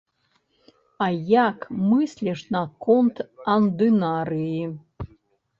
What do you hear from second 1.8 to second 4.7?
мысліш наконт андынарыі?